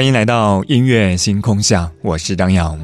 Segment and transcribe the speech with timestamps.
[0.00, 2.80] 欢迎来到音乐星空下，我是张扬。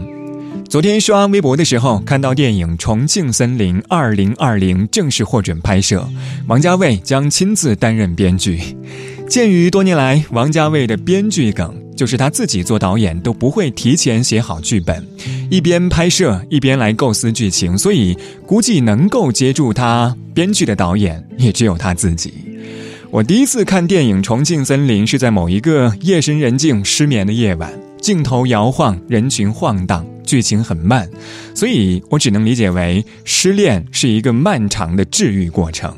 [0.69, 6.07] 昨天刷微博的时候，看到电影《重庆森林》二零二零正式获准拍摄，
[6.47, 8.60] 王家卫将亲自担任编剧。
[9.30, 15.02] 鉴于多年来王家卫的编剧梗，就是他自己做导演都不会提前写好剧本，
[15.48, 18.15] 一边拍摄一边来构思剧情，所以
[18.46, 22.35] 估计能够接住他编剧的导演也只有他自己。
[23.10, 31.09] 我第一次看电影《重庆森林》是在某一个夜深人静、失眠的夜晚，镜头摇晃，人群晃荡，剧情很慢，
[31.54, 35.95] 所以我只能理解为失恋是一个漫长的治愈过程。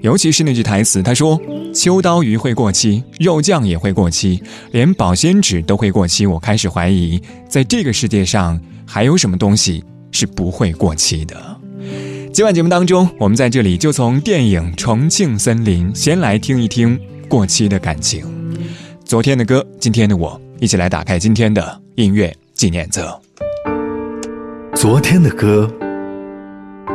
[0.00, 1.40] 尤其是那句台词，他说
[1.74, 9.82] ：“秋刀鱼会过期，肉酱也会过期，连保鲜纸都会过期。”我开始怀疑，在这个世界上还有什么东西
[10.12, 11.53] 是不会过期的。
[12.34, 18.26] 今晚节目当中，我们在这里就从电影《重庆森林》先来听一听过期的感情。
[19.04, 23.20] 昨天的歌，今天的我，一起来打开今天的音乐纪念册。
[24.74, 25.72] 昨天的歌，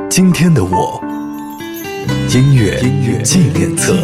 [0.10, 1.02] 今天的我，
[2.36, 3.96] 音乐音乐纪念册。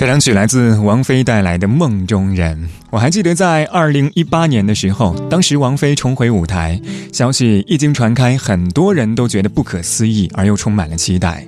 [0.00, 2.56] 开场曲来自王菲带来的《梦中人》。
[2.88, 6.80] 我还记得在二零一八年的时候，当时王菲重回舞台，
[7.12, 11.46] 消息一经传开，很多人都觉得不可思议，而又充满了期待。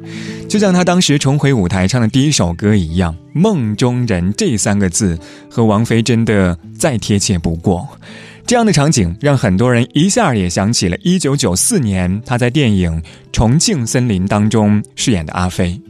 [0.50, 5.18] 就像她当时重回舞台唱的第一首歌一样，“梦中人”这三个字
[5.50, 7.88] 和王菲真的再贴切不过。
[8.46, 13.00] 这样的场景让很多人一下也想起了一九九四年她在电影
[13.32, 15.80] 《重庆森林》当中饰演的阿飞。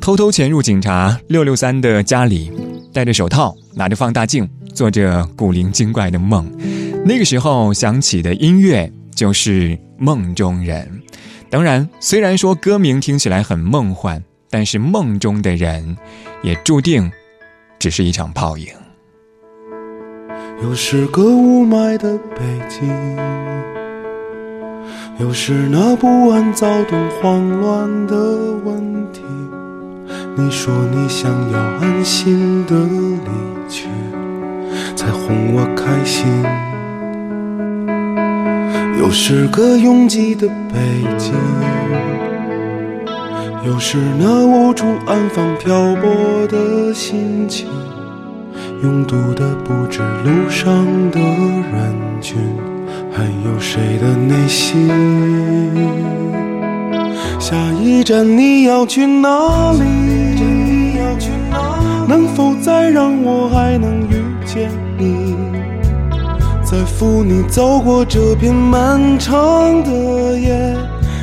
[0.00, 2.50] 偷偷潜入警察六六三的家里，
[2.92, 6.50] 戴着手套，拿着放大镜，做着古灵精怪的梦。
[7.04, 10.90] 那个时候响起的音乐就是《梦中人》。
[11.50, 15.96] 当然，虽然说歌名听起来很梦幻，但是梦中的人，
[16.42, 17.10] 也注定
[17.78, 18.68] 只是一场泡影。
[20.62, 22.88] 又是个雾霾的北京，
[25.18, 28.16] 又是那不安、躁动、慌乱的
[28.64, 29.20] 问题。
[30.40, 33.88] 你说你想要安心的离去，
[34.94, 36.24] 才哄我开心。
[39.00, 40.78] 又是个拥挤的北
[41.18, 41.34] 京，
[43.66, 47.66] 又是那无处安放漂泊的心情。
[48.84, 52.38] 拥堵的不止路上的人群，
[53.10, 54.88] 还有谁的内心？
[57.48, 59.80] 下一站你要去哪里？
[62.06, 65.34] 能否再让我还能遇见你？
[66.62, 69.90] 再扶你走过这片漫长的
[70.38, 70.76] 夜，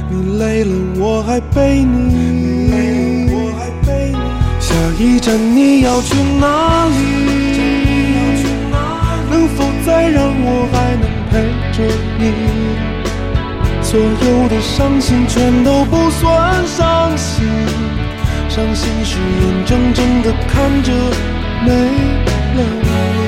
[0.09, 3.29] 你累了我还背你。
[4.59, 6.95] 下一站你要去哪里？
[9.29, 11.33] 能否再让我还能陪
[11.71, 11.83] 着
[12.17, 12.64] 你？
[13.95, 17.47] 所有的伤心全都不算伤心。
[18.49, 20.91] 伤心是眼睁睁的看着
[21.65, 21.71] 没
[22.57, 23.24] 了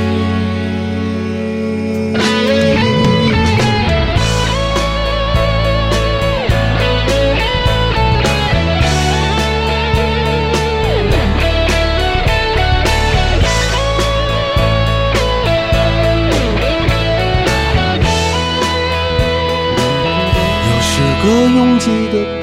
[21.55, 22.36] 拥挤的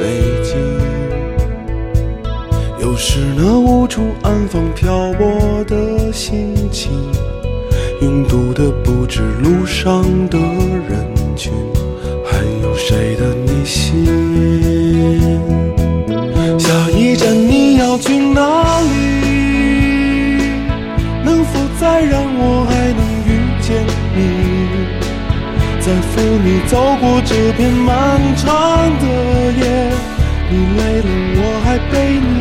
[30.51, 32.33] 你累了我还背你。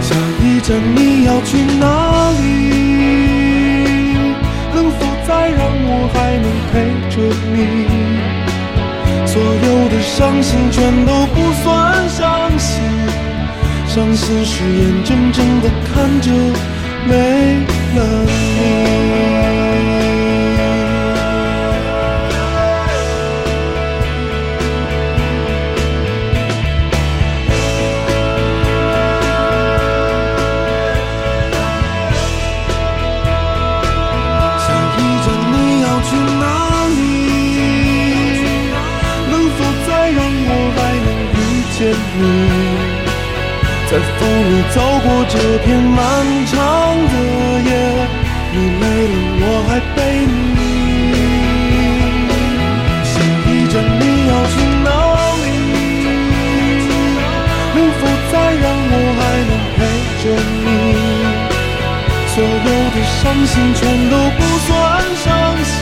[0.00, 0.08] 下
[0.42, 1.82] 一站你要去哪
[2.40, 2.42] 里？
[4.74, 6.72] 能否再让我还能陪
[7.10, 7.16] 着
[7.52, 7.56] 你？
[9.26, 11.64] 所有的伤心全都不算
[12.08, 12.82] 伤心，
[13.88, 16.30] 伤心是眼睁睁的看着
[17.08, 17.12] 没
[17.96, 19.33] 了你。
[42.16, 42.22] 你，
[43.90, 45.98] 在扶你走过这片漫
[46.46, 46.54] 长
[47.10, 47.14] 的
[47.62, 47.70] 夜，
[48.52, 50.62] 你累了我还背你。
[53.04, 53.14] 下
[53.46, 54.54] 一站你要去
[54.84, 54.88] 哪
[55.42, 55.44] 里？
[57.74, 59.78] 能否再让我还能陪
[60.22, 60.24] 着
[60.64, 60.66] 你？
[62.34, 62.46] 所有
[62.90, 63.80] 的伤心全
[64.10, 64.68] 都不算
[65.22, 65.26] 伤
[65.62, 65.72] 心，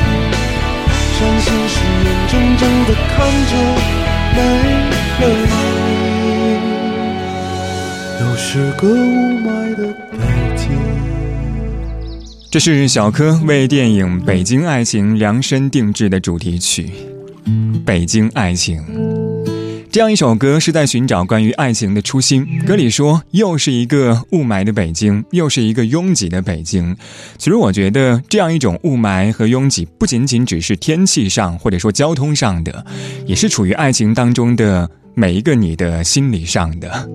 [1.15, 1.75] 伤心是
[2.05, 3.15] 眼睁睁的看
[3.49, 3.53] 着
[4.35, 4.39] 没
[5.21, 6.02] 了你。
[8.55, 8.95] 是个雾
[9.39, 10.19] 霾的北
[10.59, 10.69] 京。
[12.51, 16.91] 这是小柯为电影《北京爱情》量身定制的主题曲
[17.87, 18.79] 《北京爱情》。
[19.91, 22.47] 这样一首歌是在寻找关于爱情的初心。
[22.67, 26.95] 歌里说，又是一个雾霾的北京，又是一个拥挤的北京。
[27.39, 32.85] 其实我觉得，这样一种雾霾和拥挤，不仅仅只是天气上或者说交通上的，
[33.25, 34.91] 也是处于爱情当中的。
[35.15, 37.09] 每一个你的心理上的。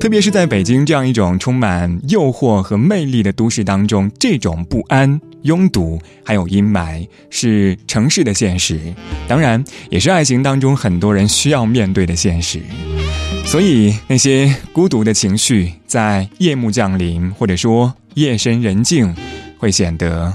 [0.00, 8.80] 特别是在北京这样一种充满诱惑和魅力的都市当中这种不安拥堵还有阴霾是城市的现实
[9.28, 12.62] 当然也是爱情当中很多人需要面对的现实。
[13.44, 19.14] 所以那些孤独的情绪在夜幕降临或者说夜深人静
[19.58, 20.32] 会显得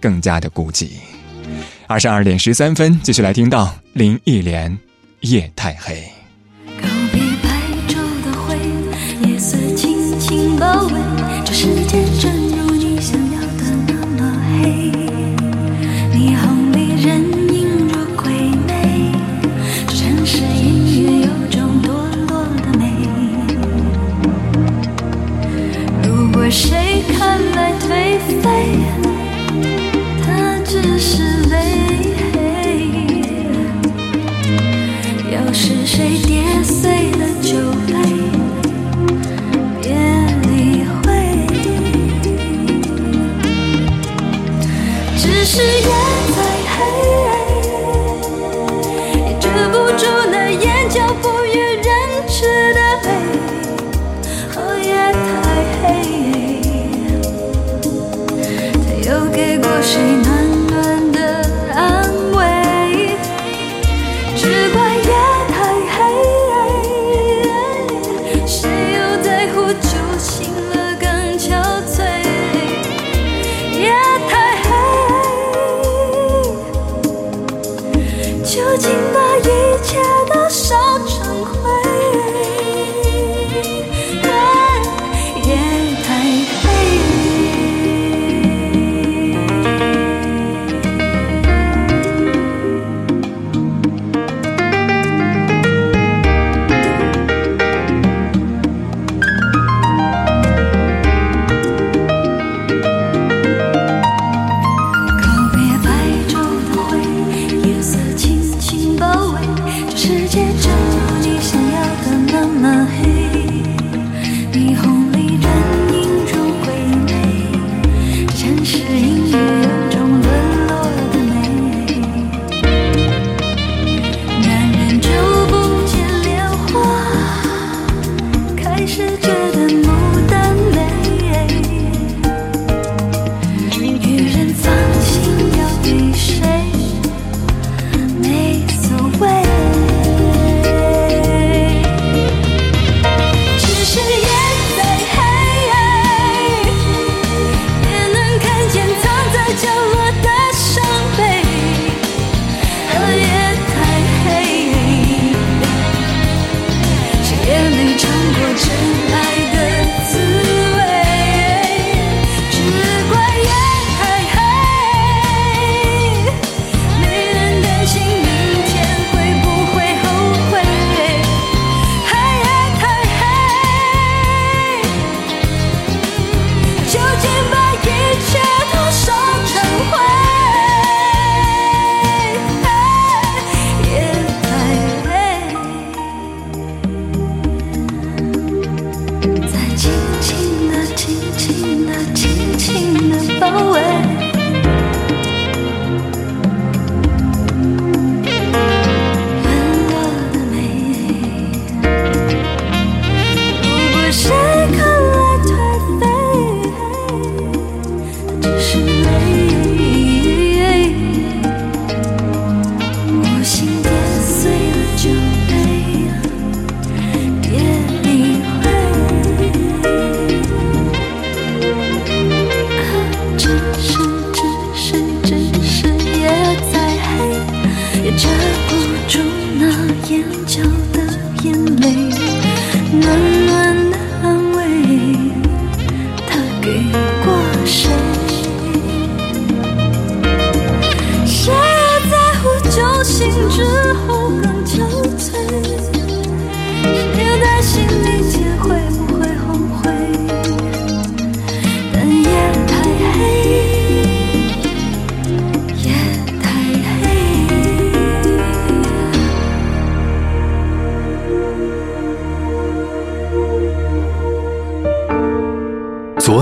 [0.00, 0.90] 更加的孤寂。
[1.86, 4.78] 二十二点十三分继续来听到林忆莲
[5.20, 6.21] 夜太黑。
[10.64, 11.01] Oh.
[114.52, 114.91] be home.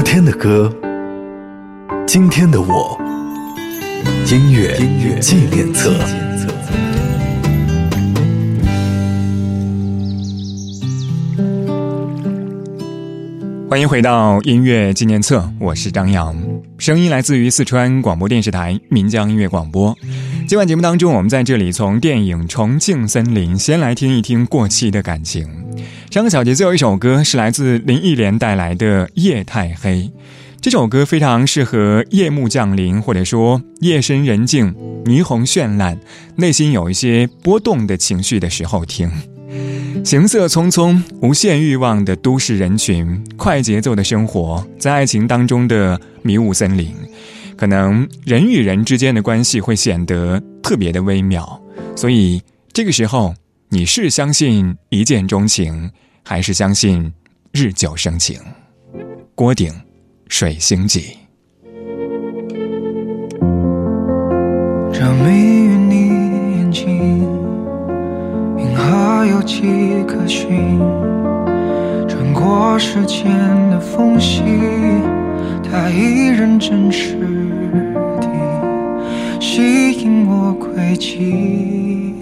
[0.02, 0.73] 天的歌，
[2.07, 2.99] 今天的我，
[4.30, 5.92] 音乐音乐纪念册。
[13.69, 16.37] 欢迎回到音乐纪念册，我是张扬，
[16.78, 19.97] 声音来自于四川广播电视台岷江音乐广播。
[20.49, 25.49] 今晚节目当中，我们在这里从电影重庆森林先来听一听过气的感情。
[26.11, 29.99] 上个小节最后一首歌是来自林忆莲带来的《夜太黑》，
[30.61, 34.75] 这首歌非常适合夜幕降临，或者说夜深人静、
[35.05, 35.97] 霓虹绚烂、
[36.35, 39.09] 内心有一些波动的情绪的时候听。
[40.05, 46.93] 行色匆匆、无限欲望的都市人群，快节奏的生活，在爱情当中的迷雾森林，
[47.57, 51.62] 可能人与人之间的关系会显得特别的微妙。
[51.95, 53.33] 所以这个时候，
[53.72, 55.88] 你是相信一见钟情，
[56.24, 57.12] 还是相信
[57.52, 58.36] 日久生情？
[59.36, 59.72] 郭顶，
[60.26, 61.00] 《水星记》。
[64.92, 66.08] 着迷于你
[66.56, 67.22] 眼睛。
[68.58, 70.80] 银河有迹可循，
[72.08, 73.24] 穿过时间
[73.70, 74.42] 的缝隙，
[75.62, 77.14] 它依然真实
[78.20, 78.28] 地
[79.40, 82.16] 吸引我轨迹。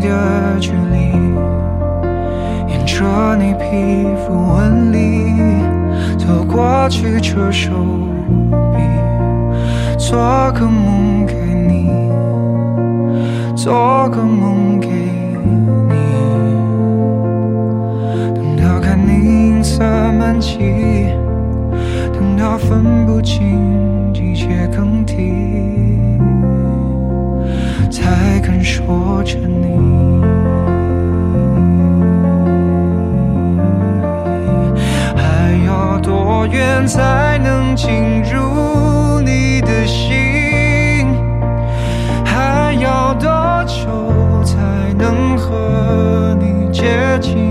[0.00, 1.12] 的距离，
[2.68, 4.98] 沿着你皮肤纹理。
[6.16, 7.70] 走过去，这手
[8.74, 8.82] 臂，
[9.96, 10.18] 做
[10.52, 11.90] 个梦给你，
[13.56, 15.94] 做个梦给你。
[18.34, 21.08] 等到看你银色满际，
[22.12, 25.16] 等到分不清季节更替，
[27.90, 29.78] 才肯说着你。
[35.16, 41.14] 还要多远才能进入你的心？
[42.24, 43.28] 还要多
[43.66, 44.56] 久才
[44.96, 47.47] 能和你接近？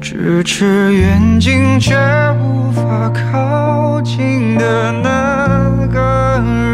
[0.00, 1.96] 咫尺远近却
[2.40, 6.69] 无法靠近的那个人，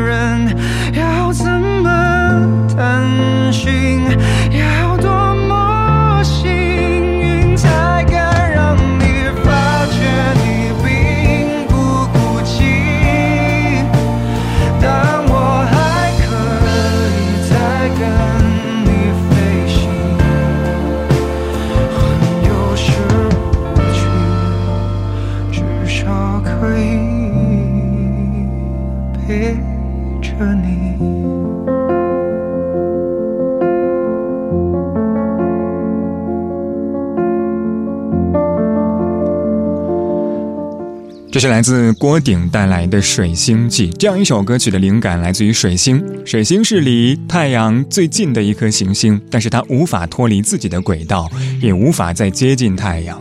[41.37, 46.03] 这是来自郭顶带来的《水星记》这样一首歌曲的灵感来自于水星。
[46.25, 53.21] 水星是离太阳最近的一颗行星，但是它无法脱离自己的轨道，也无法再接近太阳，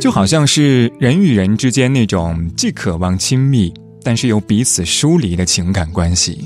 [0.00, 6.38] 就好像是人与人之间那种既渴望亲密，但是又彼此疏离的情感关系。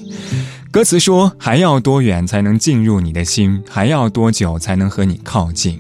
[0.71, 3.63] 歌词说：“还要多远才能进入你的心？
[3.69, 5.79] 还要多久才能和你靠近？”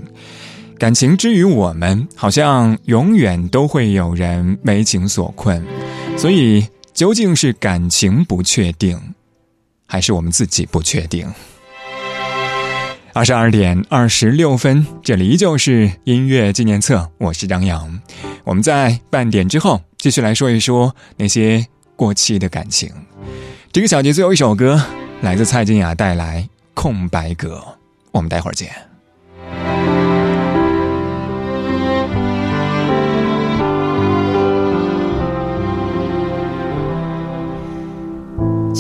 [0.82, 5.64] 感情之于我们，好像永远都会有人为情所困，
[6.18, 9.00] 所以究竟是感情不确定，
[9.86, 11.32] 还是我们自己不确定？
[13.12, 18.00] 二十二点二十六分，这里依旧是音乐纪念册，我是张扬。
[18.42, 21.64] 我们在半点之后继续来说一说那些
[21.94, 22.90] 过期的感情。
[23.70, 24.84] 这个小节最后一首歌
[25.20, 26.42] 来自蔡健雅带来
[26.74, 27.58] 《空白格》，
[28.10, 28.68] 我们待会儿见。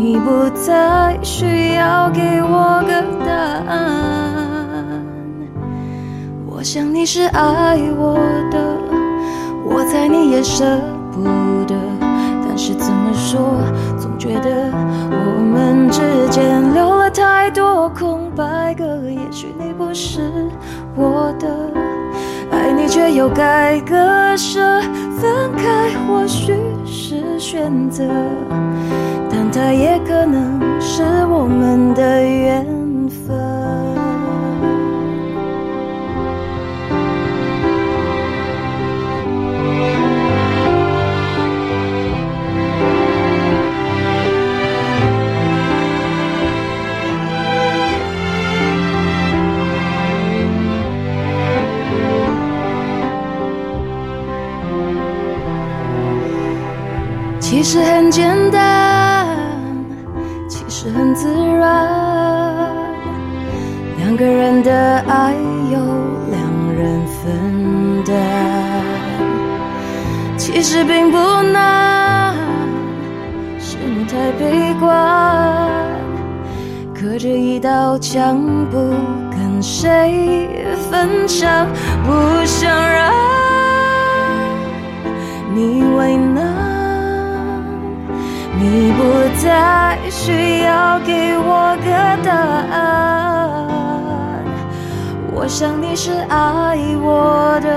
[0.00, 3.30] 你不再需要给我个答
[3.70, 5.04] 案，
[6.46, 8.14] 我想你是爱我
[8.50, 8.58] 的，
[9.62, 10.64] 我猜你也舍
[11.12, 11.22] 不
[11.66, 11.74] 得，
[12.48, 13.38] 但是怎么说，
[13.98, 14.72] 总觉得
[15.10, 20.22] 我们之间留了太多空白格，也许你不是
[20.96, 21.46] 我的，
[22.50, 24.80] 爱你却又该割舍，
[25.18, 26.54] 分开或许
[26.86, 28.02] 是选择。
[29.52, 32.19] 它也可能是我们的
[80.76, 81.66] 分享，
[82.04, 83.12] 不想让
[85.54, 86.58] 你为难。
[88.58, 89.02] 你不
[89.42, 91.90] 再需要给我个
[92.22, 92.30] 答
[92.76, 93.68] 案，
[95.32, 97.68] 我想你是爱我的，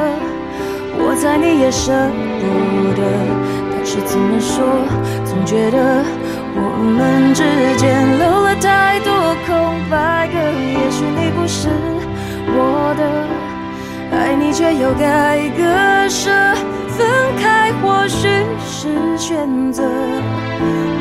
[1.00, 1.94] 我猜你也舍
[2.42, 2.44] 不
[3.00, 3.02] 得，
[3.72, 4.62] 但是怎么说，
[5.24, 6.04] 总觉得
[6.56, 7.44] 我们之
[7.78, 9.14] 间留了太多
[9.48, 11.70] 空白格，也许你不是
[12.56, 13.02] 我的，
[14.16, 15.64] 爱你却又该割
[16.10, 16.32] 舍，
[16.90, 17.08] 分
[17.42, 18.28] 开或许
[18.66, 19.84] 是选择。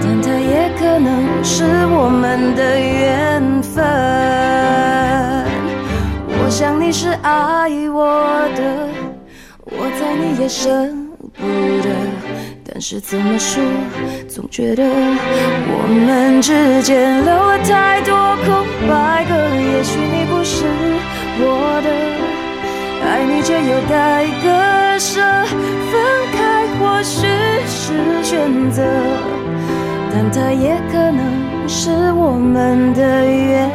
[0.01, 3.85] 但它也可能是我们的缘分。
[6.29, 8.89] 我想你是爱我的，
[9.65, 10.69] 我猜你也舍
[11.35, 11.47] 不
[11.83, 11.89] 得。
[12.65, 13.63] 但是怎么说，
[14.29, 19.35] 总觉得我们之间留了太多空白格。
[19.55, 20.65] 也许你不是
[21.81, 21.89] 的，
[23.05, 25.21] 爱你却又该割舍，
[25.91, 25.93] 分
[26.33, 27.27] 开或许
[27.67, 28.83] 是选择。
[30.15, 33.71] 但它也可能是我们的缘